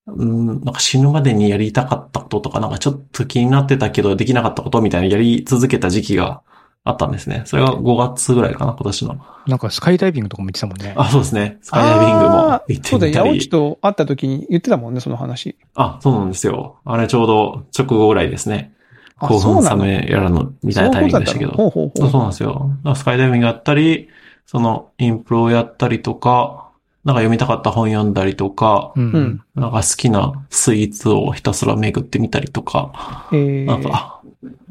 [0.07, 6.43] うん、なんか死ぬまでにやりたかったこととか、なんかちょっと気になってたけどできなかったことみたいなやり続けた時期が
[6.85, 7.43] あったんですね。
[7.47, 9.19] それが5月ぐらいかな、今年の。
[9.47, 10.93] なんかスカイダイビングとかも言ってたもんね。
[10.97, 11.59] あ、そうですね。
[11.63, 13.49] スカイダイビングも行ってみそうだ、た八百地り。
[13.49, 15.57] と会った時に言ってたもんね、その話。
[15.75, 16.77] あ、そうなんですよ。
[16.85, 18.75] あれちょうど直後ぐらいですね。
[19.17, 21.55] あ興奮冷めやらの、みたいなタイミングでしたけど。
[21.57, 22.11] そう。
[22.11, 22.71] そうなんですよ。
[22.95, 24.09] スカイダイビングやったり、
[24.45, 26.64] そのインプロをやったりとか、
[27.05, 29.45] なんか読みたかった本読んだりとか、ううんん。
[29.55, 34.23] なんか好きなスイーツをひたすら巡ってみたりとか、えーなんか、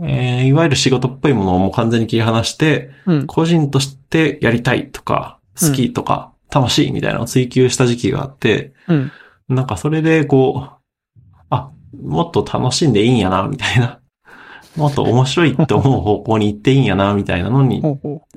[0.02, 3.28] えーいわゆる仕事っぽいものをもう完全に切り離して、うん。
[3.28, 9.12] 個人としてやりたいとか、好きとか、楽しいみたいなのを追求した時期があって、うん。
[9.50, 11.72] なんかそれでこう、あ、
[12.04, 14.00] もっと楽しんでいいんやな、みたいな。
[14.76, 17.84] もっと面白いって思う方向に行っていいんやな、みたいなのに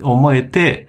[0.03, 0.89] 思えて、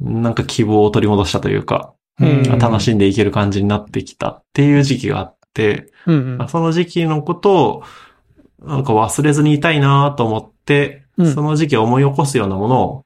[0.00, 6.12] なんか希望を取り戻したというか、うん楽しんでいける感じになってきたっていう時期があって、う。
[6.12, 6.48] うんうん。
[6.48, 7.82] その時期のことを、
[8.62, 13.04] なんか忘れずにいたいなと思って、うんその時期を思い起こすようなものを、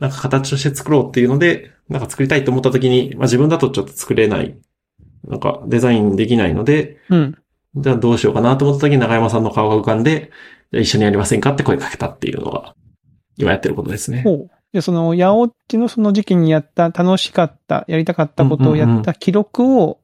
[0.00, 4.56] なんか形として作ろうっていうので、なんか作りたいと思った時に、まあ自分だとちょっと作れない、
[5.28, 7.38] なんかデザインできないので、うん。
[7.76, 10.32] じゃあどうしようかなと思った時に中山さんの顔が浮かんで、
[10.72, 12.74] じゃあ一緒にやりませんかって声かけたっていうのが、
[13.36, 14.22] 今やってることですね。
[14.22, 14.50] ほう。
[14.74, 20.00] で、その、ヤオッチのその時期にやった、楽しかった、やりたかったことをやった記録を、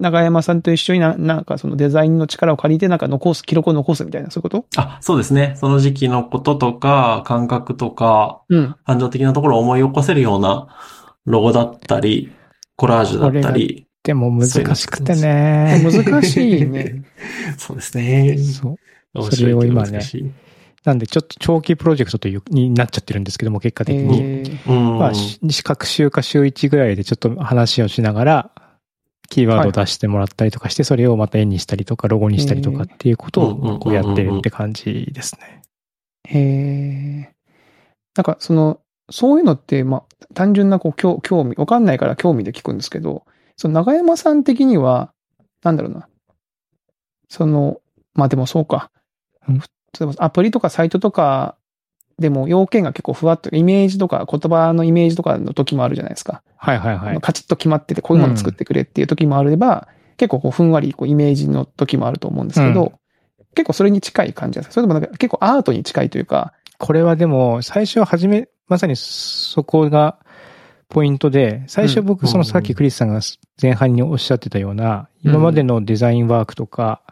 [0.00, 4.64] 長山さんと一緒にな、なんかそのデザインの力を借りて、なんか残す、記録を残すみたいな、そういうこと？
[4.76, 5.56] あ、そうですね。
[5.56, 8.76] その時期のこととか、感覚とか、うん。
[8.86, 10.68] 感情的なところを思い起こせるような
[11.26, 12.32] ロゴだったり、
[12.76, 13.86] コラージュだったり。
[14.02, 15.82] でも難しくてね。
[15.84, 17.04] 難しいね。
[17.58, 18.38] そうですね。
[18.38, 18.76] そ
[19.14, 19.32] う。
[19.32, 20.00] それを今ね
[20.88, 24.58] なんでちょっと長期プロジェクトという、になっちゃってるんですけども、結果的に。
[24.66, 28.50] まあ、し各週か週1ぐらいでちょっと話をしながら、
[29.28, 35.62] キーワードを出してもらったりとかして、それをまた絵にしたりとか、ロゴにしたりとかっていうことをこうやってるって感じですね。
[36.24, 37.34] へえ。
[38.16, 43.26] なんか、その、そういうのって、まあ、単純なこう、興興味、わかんないから興味で聞くんですけど、
[43.58, 45.12] その長山さん的には、
[45.62, 46.08] なんだろうな。
[47.28, 47.82] その、
[48.14, 48.90] まあでもそうか。
[50.00, 51.56] うん例えばアプリとかサイトとか
[52.18, 56.42] でも要件が結構ふわっと、イメージとか言葉のイメージとかの時もあるじゃないですか。
[56.56, 57.20] はいはいはい。
[57.20, 62.92] カチッと決まってて、こういうもの作ってくれっていう時もあれば、結構こうふんわりこうイメージの時もあると思うんですけど、うん
[63.54, 70.18] 結構それに近い感じなんですかそれともなんか結構アートに近いというか、これはでも、最初は初め、まさにそこが
[70.88, 73.20] ポイントで、最初僕、うんそのさっきクリスさんが
[73.60, 77.02] 前半におっしゃってたような、今までのデザインワークとか、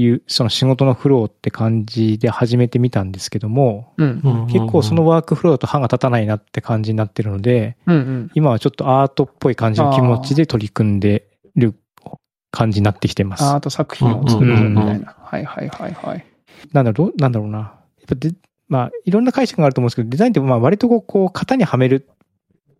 [0.00, 4.20] いう、その仕事のフローって感じで始めてみたんですけども、うん。
[4.24, 8.30] うん結構その、ワークフローと歯が立たないなって感じになってるので、うんうん。
[8.34, 11.74] 今はちょっとアートっぽい感じの気持ちで取り組んでる
[12.50, 13.44] 感じになってきてます。
[13.44, 15.16] アート作品を作るみたいうんうんうんな。
[15.20, 16.24] はいはいはいはい。
[16.72, 17.58] なんだろう、なんだろうな。
[17.58, 17.76] やっ
[18.08, 18.32] ぱで、
[18.68, 22.08] まあ、いろんな解釈があると思うんですけど、デザインってまあ割とこう、型にはめる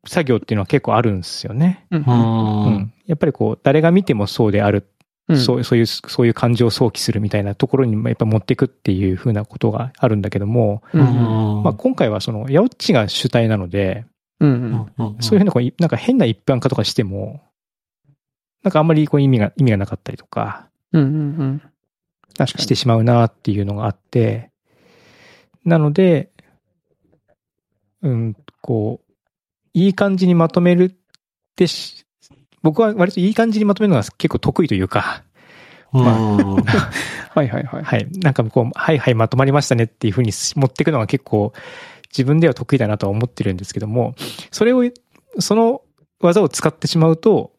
[0.06, 1.86] 作業っていうのは結構あるんですよね。
[1.90, 2.04] うんう。
[2.06, 2.92] うんん。
[3.06, 4.86] やっぱりこう、誰が見てもそうである、
[5.28, 10.98] うんそうそういう、そういう感情を想起するみたいなところにやっぱ持っていくっていうふうなことがあるんだけども、う。
[10.98, 11.06] うん
[11.60, 11.62] ん。
[11.62, 14.04] まあ今回はその、ヤオッチが主体なので、
[14.40, 14.50] うん
[14.98, 15.06] うん。
[15.06, 17.42] うんそういうふうなこう、なんか変な一般化とかしても、
[18.62, 21.62] なんかあんまりこう意味が、意味がなかったりとかうんうんうん。
[22.36, 22.64] 確かに。
[22.64, 24.50] してしまうなっていうのがあって、
[25.64, 26.30] なので、
[28.02, 29.12] うん、こう、
[29.74, 30.94] いい感じにまとめるっ
[31.54, 32.06] てし、
[32.62, 35.24] 僕は割といい感じにまとめるのが結構得意というか、
[35.92, 36.04] うん
[37.34, 37.82] はいはいはい。
[37.82, 38.08] はい。
[38.18, 41.52] なんかこう、はいはいまとまりましたねっていうふうに持っていくのが結構
[42.10, 44.14] 自分では得意だなとは思ってるんですけども、
[44.50, 44.84] それを、
[45.38, 45.82] その
[46.20, 47.52] 技を使ってしまうと、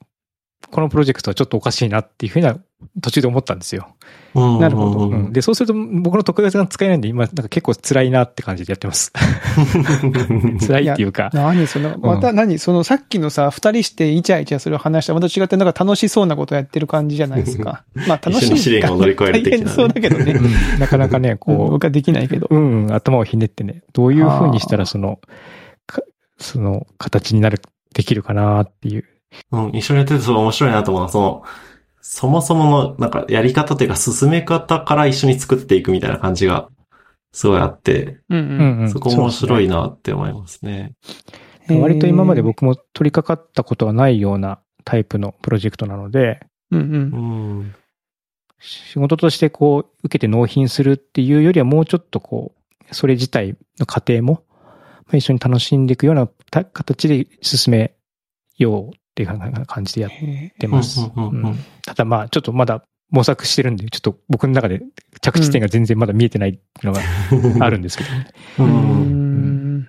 [0.69, 2.57] このプロジェクトはちょっとおかしいなっていうふうな
[3.01, 3.95] 途中で思ったんですよ。
[4.33, 9.11] なるほどうんうん、で、そうすると僕の特別が使えないんで、今なんか結構辛いなって感じでやってます。
[10.65, 11.29] 辛いっていうか。
[11.33, 17.83] 何その、また何そのさっきのさ、二人してイチャイチャする話とはまた違って、なんか楽しそうなことやってる感じじゃないですか。
[18.07, 18.45] まあ楽しい。
[18.45, 20.31] 一緒に試練を乗り越える的なね大変そうだけどね。
[20.31, 22.47] うんなかなかね、こう、こ僕はできないけど。
[22.49, 25.19] う、うん、うん頭をひねってね、どういうふうにしたらその、
[25.85, 26.01] か
[26.37, 27.61] その形になる、
[27.93, 29.03] できるかなっていう。
[29.51, 31.43] うん、一緒にやっててすごい面白いなと思うのは、その、
[32.01, 36.69] そもそもの、なんか、やり方というか、進め方から一緒に作っていくみたいな感じが、
[37.31, 38.57] すごいあって、うんううん。
[38.57, 40.93] んうんそこ面白いなって思いますね。
[41.65, 46.41] すね割と今まで僕も取り掛かったことがないようなタイプのプロジェクトなので、
[46.71, 46.83] うんう。
[46.83, 47.75] うんん。
[48.59, 52.53] 仕事としてこう、受けて納品するっていうよりはもうちょっとこ
[52.89, 54.43] う、それ自体の過程も、
[55.05, 57.95] まあ一緒に楽しんでいくようなた形で進め
[58.57, 61.01] ようっていう感じでやっへてます。
[61.85, 64.81] ただまあ、ちょっとまだ模索してるんで、ちょっと僕の中で
[65.19, 67.01] 着地点が全然まだ見えてないのが
[67.59, 68.05] あるんですけ
[68.57, 69.87] どううん ん。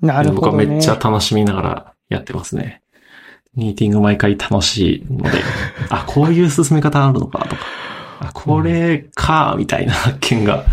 [0.00, 0.64] なるほど、ね。
[0.64, 2.80] 僕はめっちゃ楽しみながらやってますね。
[3.54, 5.38] ミーティング毎回楽しいので、
[5.90, 7.62] あ、こういう進め方あるのかとか、
[8.20, 10.64] あ、これか、みたいな発見が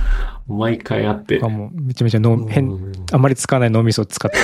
[0.47, 1.39] 毎回あって。
[1.43, 4.37] あもうめちゃめちゃ脳、変、うんあんまり使わない脳みそを使って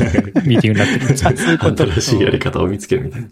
[0.46, 1.16] ミーティングになってるん。
[1.16, 3.28] そういうこと新しいやり方を見つけるみたいな。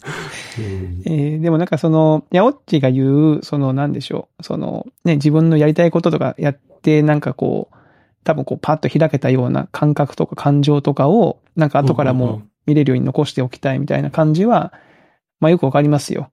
[0.58, 7.76] うんえーでもなんかその、ヤオッチが言う、そのなんでしょう、そのね、自分のやりたいこととかやっってなんかこう、
[8.24, 14.72] 多分こうパッと開けたような感覚とか感情とかを、なんか後からも見れるように残しておきたいみたいな感じは、
[15.40, 16.30] まあよくわかりますよ。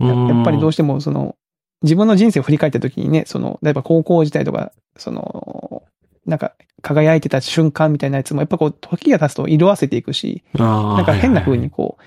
[0.00, 1.36] ややっぱりどうしてもその、
[1.82, 5.82] 自分の人生を振り返った時にね、その、例えば高校時代とか、その、
[6.26, 12.02] なんか輝いてた瞬間みたいなやつも、やっぱこう、時が経つと色あせていくし、なんか変な風にこう、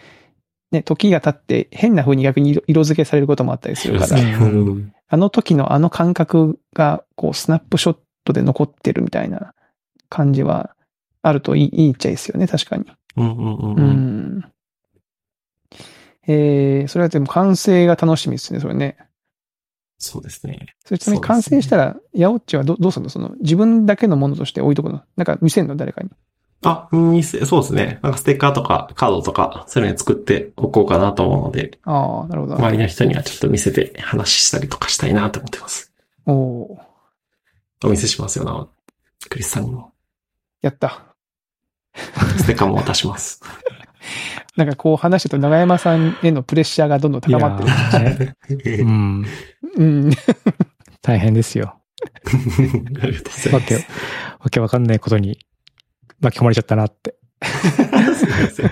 [0.71, 4.17] ね、時が経って変な風に逆に色付けされることもあったりするから、
[5.07, 9.53] あの時のあの感覚が、こう、スナップショットで残ってるみたいな
[10.09, 10.75] 感じは
[11.21, 12.85] あるといい、いいっちゃいいですよね、確かに。
[13.17, 13.79] うんうんうん。
[13.79, 14.45] うん
[16.27, 18.97] えー、それはでも完成が楽しみですね、それね。
[20.05, 20.67] そうですね。
[20.85, 23.09] それちなみに完成したら、ヤオッチはどどうするの？
[23.09, 25.01] その、自分だけのものとして置いとくの？
[25.15, 25.75] なんか見せんの？
[25.75, 26.09] 誰かに。
[26.63, 27.99] あ、見せ、そうですね。
[28.01, 31.77] なんかステッカーとかカードとか、そういうの作っておこうかなと思うので。
[31.83, 32.55] ああ、なるほど。
[32.55, 35.91] 周りの人にはちょっと見せて話したりとかしたいなと思ってます。
[36.25, 36.79] おお。
[37.83, 38.67] お見せしますよな。
[39.29, 39.91] クリスさんにも。
[40.61, 41.15] やった。
[41.93, 43.41] ステッカーも渡します。
[44.55, 47.69] なんかこう話してると長山さんへのプレッシャーがどんどん高まってる
[48.55, 48.83] んですね。
[48.83, 49.25] うん。
[49.77, 50.11] うん。
[51.01, 51.75] 大変ですよ。
[52.23, 53.49] ありがとうございます。
[53.49, 53.81] わけ、わ
[54.49, 55.39] けわかんないことに
[56.21, 57.15] 巻き込まれちゃったなって。
[57.43, 58.71] すみません。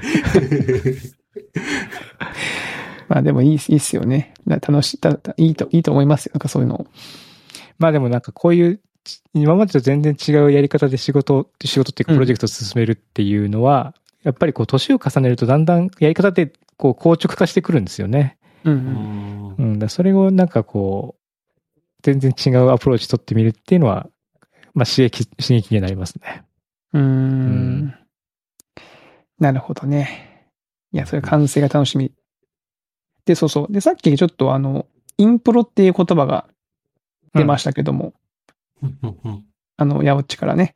[3.10, 4.34] まあでもいい、いいっすよね。
[4.46, 5.00] 楽しい、
[5.38, 6.32] いいと、いいと思いますよ。
[6.34, 6.88] なんかそういうの
[7.78, 8.80] まあでもなんかこういう、
[9.34, 18.38] 今までと全然違うやり方で仕事、仕事っていうかプロジェクトを進めるっていうのは、やっぱりこう、年を重ねるとだんだんやり方でこう、硬直化してくるんですよね。
[18.64, 19.74] うん、うん。
[19.82, 19.90] うん。
[19.90, 21.24] それをなんかこう、
[22.02, 24.08] 全然違うアプローチ取ってみるっていうのは、
[24.74, 26.44] まあ刺激、刺激になりますね。
[26.94, 27.94] うん。
[29.40, 30.50] なるほどね。
[30.92, 32.12] いや、それ完成が楽しみ。
[33.26, 33.74] で、そうそう。
[33.74, 34.86] で、さっきちょっとあの、
[35.18, 36.48] インプロっていう言葉が
[37.34, 38.14] 出ましたけども、
[38.82, 39.46] うん、
[39.78, 40.76] あの、ヤオッチからね。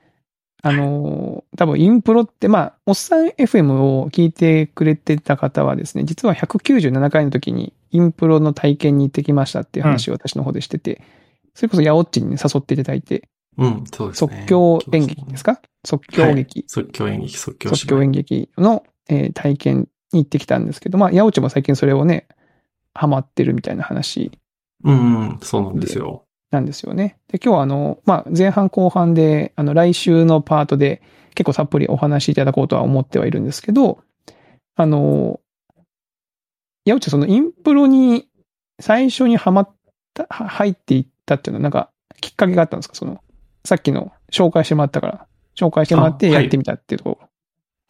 [0.67, 11.03] あの、多分インプロって、まあ、おっさん FM を聞いてくれてた方はですね、実は197回の時にインプロの体験に行ってきましたっていう話を私の方でしてて、うん、
[11.55, 14.45] それこそヤオッチに、ね、誘っていただいて、うん、そうですね。
[14.45, 15.61] 即興演劇ですか？
[15.85, 22.27] 即興劇、はい、即興演劇、即興即興演劇の、えー、体験に行ってきたんですけど、まあ、ヤオチも最近それをね、
[22.93, 24.31] ハマってるみたいな話。
[24.83, 26.26] うん、そうなんですよ。
[26.51, 27.17] なんですよね。
[27.27, 31.01] で、今日はあの、まあ、前半後半で、あの、来週のパートで
[31.35, 33.99] 結構たっぷりお話しいただこうとは思ってはいるんですけど、
[34.75, 35.39] あの、
[36.85, 38.29] やうちそのインプロに
[38.79, 39.75] 最初にはまっ
[40.13, 41.89] た、入っていったっていうのはなんか
[42.21, 42.95] きっかけがあったんですか？
[42.95, 43.21] その、
[43.65, 47.19] さっきの紹介してもらったから、紹介してもらってやってみたっていうとこ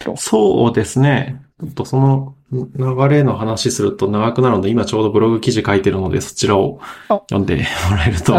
[0.05, 0.11] ろ。
[0.11, 1.41] はい、そうですね。
[1.59, 2.69] ちょっとその流
[3.09, 7.55] れの話すると長くなるので、今ちょうどブログ記事書いてるので、そちらを読んで
[7.89, 8.33] もらえると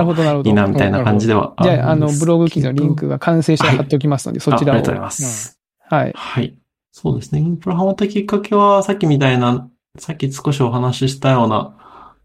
[0.45, 4.77] いいな、みたいな感じではじゃあ、あの、ブログ記事のリンクが完成したら貼っておきますので、そちらを。
[4.77, 5.59] ありがとうございます。
[5.81, 6.13] はい。
[6.15, 6.59] はい。
[6.93, 7.41] そうですね。
[7.41, 11.75] インプラハマったきっかけは、さっきみたいな、さっき少しお話ししたような、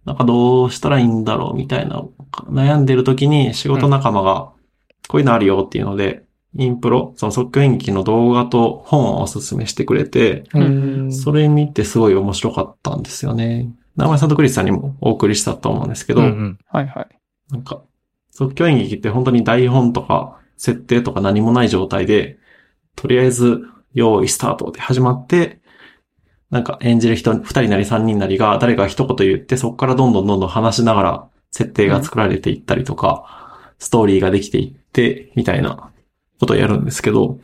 [0.05, 2.03] なんかどうしたらいいんだろうみたいな、
[2.49, 4.51] 悩んでる時に仕事仲間が、
[5.07, 6.23] こういうのあるよっていうので、
[6.55, 10.43] インプロ、その即興演劇の動画と本をおすすめしてくれて、
[11.11, 13.71] それ見てすごい面白かったんですよね。
[13.95, 17.07] 名前さんとクリスさんにもお送りしたと思うんですけど、うんうん、はいはい。
[17.51, 17.81] なんか、
[18.31, 22.37] 即興演劇って本当に台本とか設定とか何もない状態で、
[22.95, 23.61] とりあえず
[23.93, 25.59] 用意スタートで始まって、
[26.49, 33.25] なんか演じる人、二人なり三人なりが誰か一言言って、そこからどんどんどんどん話しながら設定が作られていったりとか、
[33.67, 35.91] うん、ストーリーができていって、みたいな
[36.39, 37.39] ことをやるんですけど、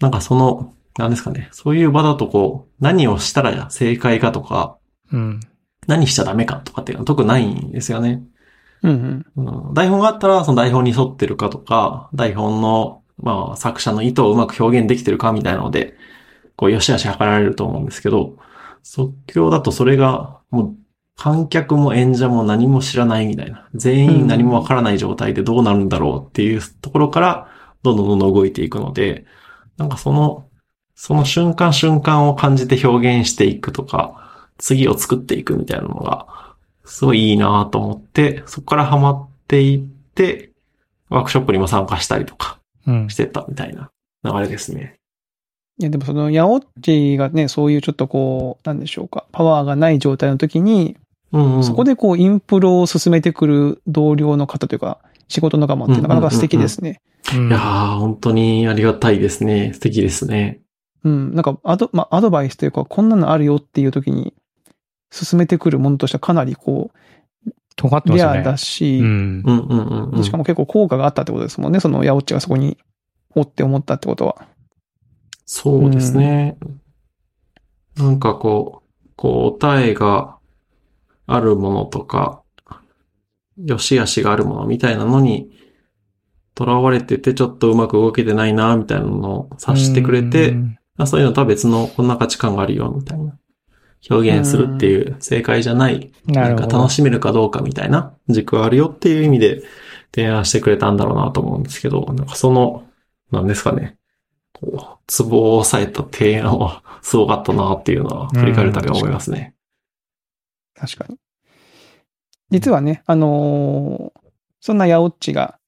[0.00, 4.78] なんかその、なんですかね、そういう場だとこう、何をしたら正解かとか、
[5.12, 5.40] うん、
[5.86, 8.22] 何しちゃダメかとかっていうのは特にないんですよね。
[8.82, 15.96] うんうん、台本があったら、その台本に沿ってるかとか、台本の、まあ、作者の意図をうまく表現できてるかみたいなので、
[16.56, 18.36] こう、よしあし測られると思うんですけど、
[18.82, 20.74] 即興だとそれが、もう、
[21.16, 27.48] 観客も演者も何も知らないみたいな、全員何もわからない状態でどうなるんだろうっていうところから、
[27.82, 29.24] どんどんどんどん動いていくので、
[29.76, 30.46] なんかその、
[30.94, 36.26] その瞬間瞬間を感じて表現していくとか、次を作っていくみたいなのが、
[36.84, 39.78] すごいいいなと思って、そこからハマっていっ
[40.14, 40.50] て、
[41.08, 42.58] ワークショップにも参加したりとか、
[43.08, 43.90] してたみたいな
[44.24, 44.96] 流れですね。
[45.78, 50.96] うん、いや、でもその、ヤオッチがね、そういうちょっとこう、なんでしょうか、パワーがない状態の時に、
[51.32, 54.98] うんうん、そこでこう、インプロを進めてくる同僚の方というか、
[55.28, 57.00] 仕事仲間ってなかなか素敵ですね。
[57.32, 59.72] いやー、本当にありがたいですね。
[59.74, 60.60] 素敵ですね。
[61.04, 61.34] うん。
[61.34, 64.34] なんか、アド、まあ、アドバイスというか、こんなのあるよっていう時に、
[65.10, 66.98] 進めてくるものとしてはかなりこう、
[67.48, 68.38] レ尖ってますよね。
[68.38, 69.42] アだし、うん。
[69.44, 70.24] うんうんうんうん。
[70.24, 71.80] しかも結構効果があったってことですもんね。
[71.80, 72.78] そのヤオッチがそこに、
[73.34, 74.46] おって思ったってことは。
[75.44, 76.56] そうですね。
[77.96, 80.38] なんかこう、こう、答えが
[81.26, 82.42] あるものとか、
[83.58, 85.50] 良し悪しがあるものみたいなのに、
[86.58, 93.38] 囚われててちょっとうまく動けてないな、みたいなのを察してくれて、うんあそういうのとは別のこんな価値観があるよ、みたいな。
[94.08, 96.66] 表現するっていう正解じゃない、なんか。
[96.66, 99.62] 楽しめるかどうかみたいな軸はあるよっていう意味で
[100.14, 102.86] 提案してくれたんだろうなと思うんですけど、なんかその、
[103.30, 103.98] なんですかね。
[104.52, 109.54] こう、ツボを押さえた提案はすごかったなっていうのは振り返るたび思いますね。
[110.74, 111.18] 確かに。
[112.50, 114.26] 実はね、あのー
[114.66, 115.60] そんなヤオッチが、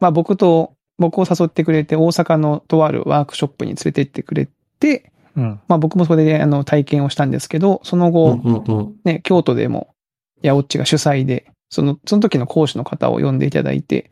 [0.00, 4.48] まあ僕と、僕を誘ってくれて大阪のとあるワークショップに連れて行ってくれ
[4.80, 5.60] て、うん。
[5.68, 8.96] まあ僕もそれであの体験をしたんですけど、そのうん後、うんうん。
[9.04, 9.94] ね、京都でも
[10.40, 14.10] ヤオッチが主催で、その、その時の講師の方を呼んでいただいて、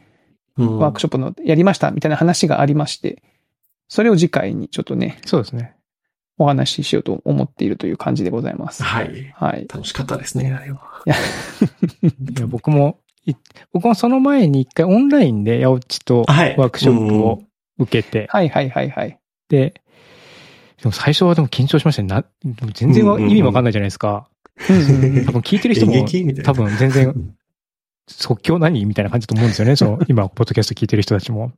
[0.59, 3.23] うんワークショップのやりましたみたいな話がありまして、
[3.89, 5.76] それを次回にちょっとね、そうですね。
[6.39, 8.83] お話ししようと思っているという感じでございます。
[8.83, 9.33] はい。
[9.35, 9.67] はい。
[9.73, 10.81] 楽しかったですね、あれは。
[11.07, 13.35] いや、僕も、い
[13.73, 17.43] 僕もその前に一回オンラインでヤオッチとワはいークショップを
[17.79, 19.19] 受けて、はいはいはいはい。
[19.49, 19.83] で、
[20.83, 22.09] でも最初はでも緊張しましたね。
[22.09, 22.25] な
[22.75, 24.29] 全然意味わかんないじゃないですか。
[24.69, 25.93] うんうんうん多分聞いてる人も。
[26.43, 27.35] 多分全然
[28.09, 28.85] 即興何？
[28.85, 29.77] みたいな感じだと思うんですよね。
[29.77, 31.53] その今、ポッドキャスト聞いてる人たちも。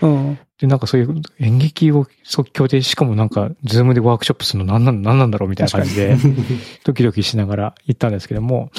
[0.00, 0.38] うん。
[0.58, 6.16] で、なんかそういう演劇を即興で、しかもなんか、 Zoom でワークショップするの何なん何なんだろうみたいな感じで、
[6.84, 8.70] ドキドキしながら行ったんですけども、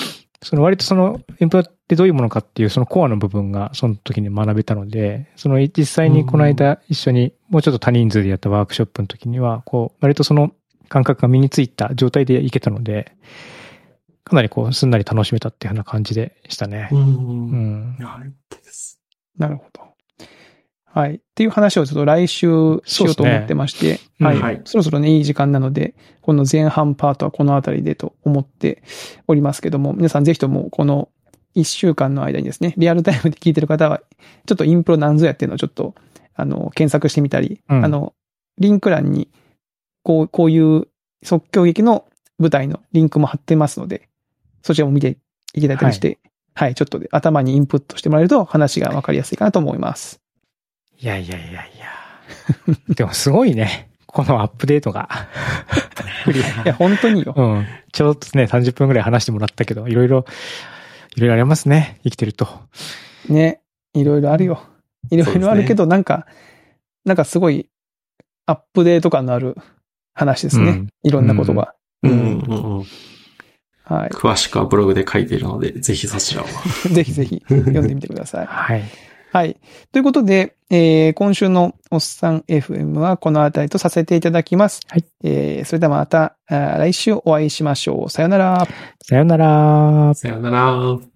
[0.42, 10.52] その割とその、インプロってどういうものかっていうそのコアの部分がその時に学べたので、その実際にこの間一緒にもうちょっと多人数でやったワークショップの時には、こう、割とその
[10.88, 13.12] 感覚が身についた状態で行けたので、
[14.24, 16.96] かなりこう、すんなり楽しめたっていうような感じでしたねう。。
[16.96, 18.02] うんんい。
[18.02, 19.00] や、よかったです。
[19.38, 19.85] なるほど。
[20.96, 21.16] はい。
[21.16, 22.48] っていう話をちょっと来週
[22.86, 28.82] しようと思ってまして、うんはい、はいそろそろね、いい時間なので、この前半パートはこのあたりでと思って
[29.28, 31.10] おりますけども、皆さんぜひともこの
[31.58, 34.02] 1週間の間にですね、リアルタイムで聞いてる方は、
[34.46, 35.96] ちょっとインプロなんぞやっていうのをちょっと、
[36.34, 37.84] あの、検索してみたり、うん。
[37.84, 38.14] あの、
[38.58, 39.30] リンク欄に、
[40.02, 40.88] こう、こういう
[41.24, 42.06] 即興劇の
[42.40, 44.08] 舞台のリンクも貼ってますので、
[44.62, 45.18] そちらも見て
[45.54, 46.20] いただいたりして、
[46.54, 50.22] はい、ちょっとで頭にインプットしてもらえると話がわかりやすいかなと思います。
[51.00, 51.66] いやいやいやいや。
[52.96, 53.90] でもすごいね。
[54.08, 55.10] このアップデートが。
[56.64, 57.34] いや、本当によ。
[57.36, 57.66] うん。
[57.92, 60.26] ちょっとね、30分くらい話してもらったけど、いろいろ、
[61.16, 62.00] いろいろありますね。
[62.04, 62.48] 生きてると。
[63.30, 63.62] ね。
[63.94, 64.64] いろいろあるよ。
[65.12, 66.26] いろいろあるけど、なんか、
[67.04, 67.70] なんかすごい、
[68.46, 69.58] アップデート感のある
[70.14, 70.70] 話ですね。
[70.70, 71.76] うんいろんなことが。
[72.02, 72.86] うんうんうん。
[73.84, 76.46] は詳しくはブログで書いているので、ぜひそちらを。
[76.46, 76.50] い。
[76.94, 78.46] ぜひぜひ読んでみてください。
[78.48, 78.84] はい。
[79.36, 79.60] はい。
[79.92, 84.80] ということで、えー今週のおっさん FM はこの辺りとさせていただきます。
[84.88, 85.04] はい。
[85.26, 88.10] えーそれではまた、来週お会いしましょう。
[88.10, 88.66] さよなら。
[89.04, 90.14] さよなら。
[90.14, 91.15] さよなら。